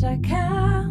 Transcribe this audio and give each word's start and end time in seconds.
this, 0.00 0.87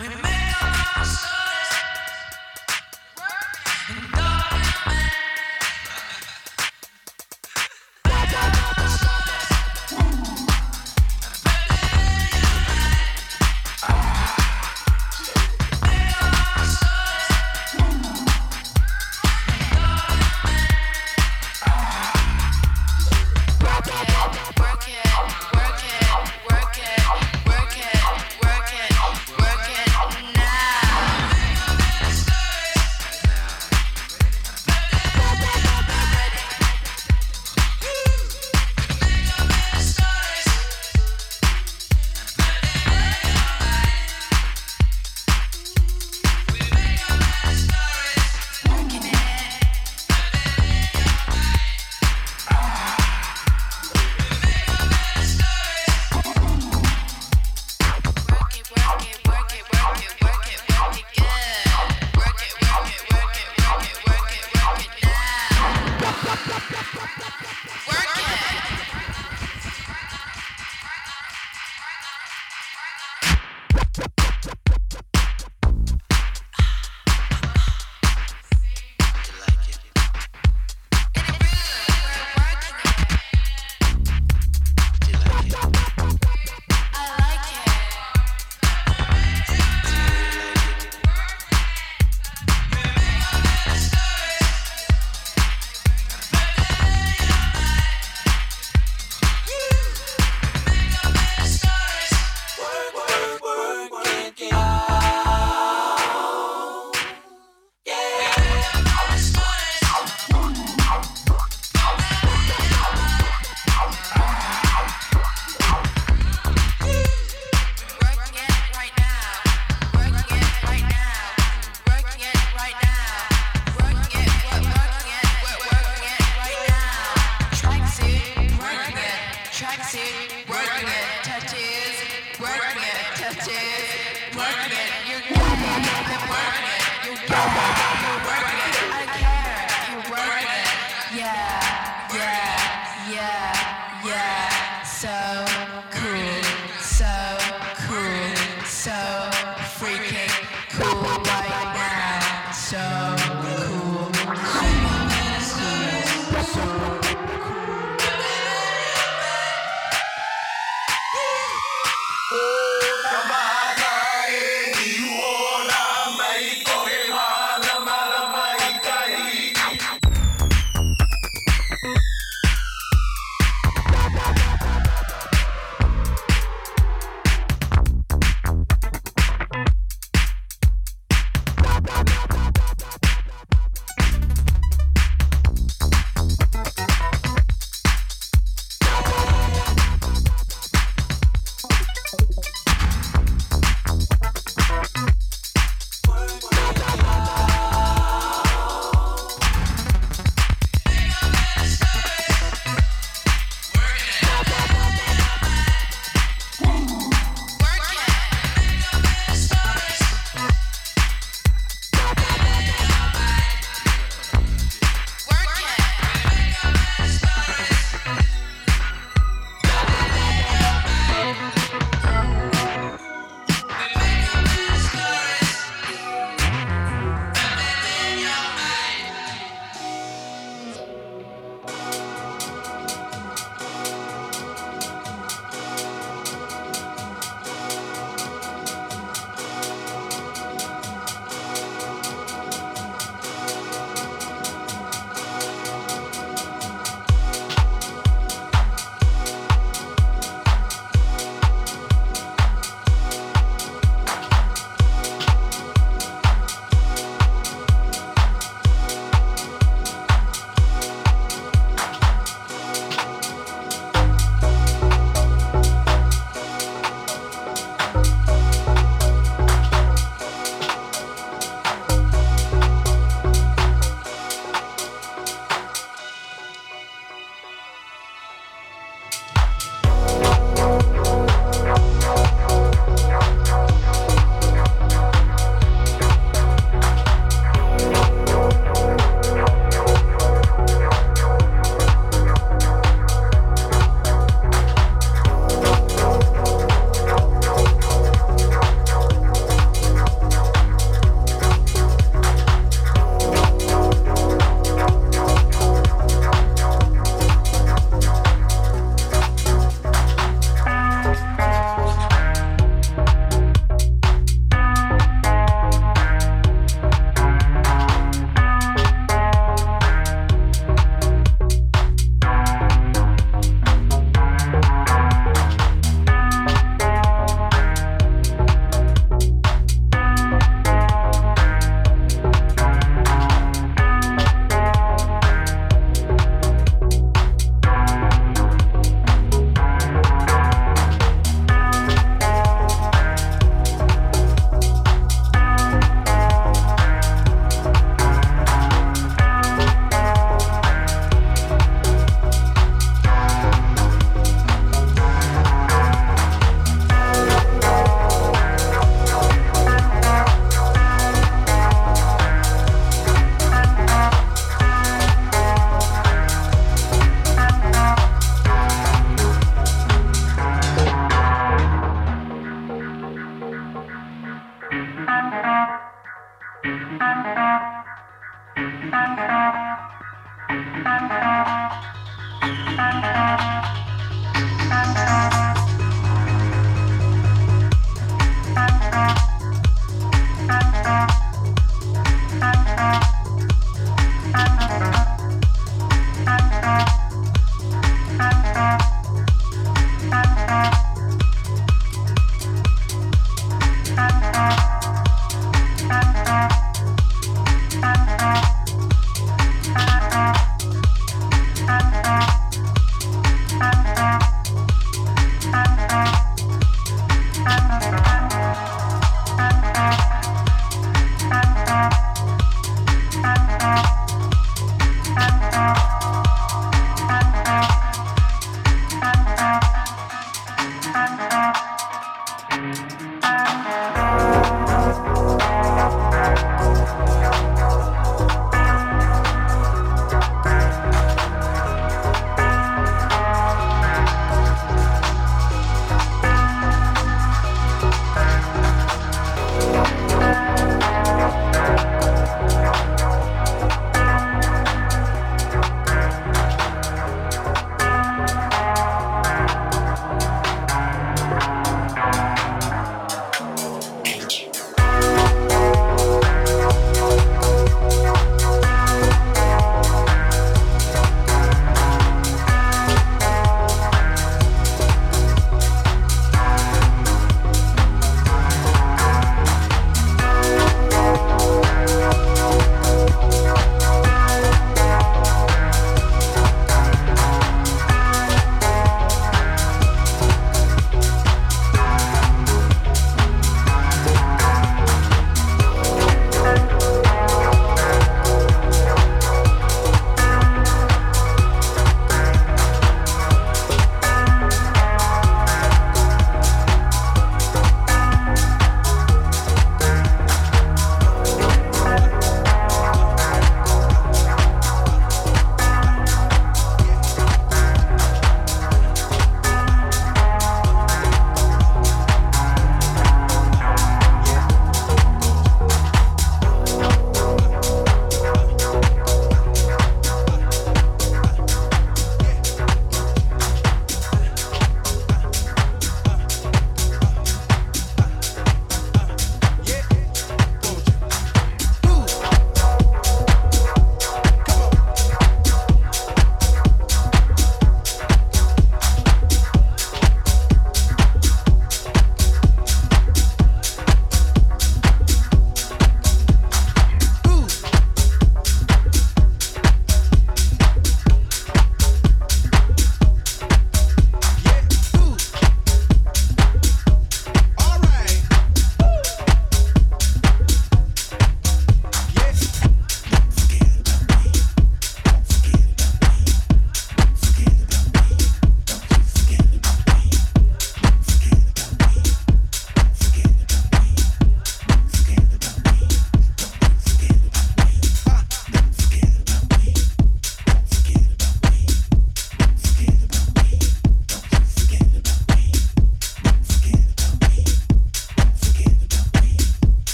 Remember 0.00 0.33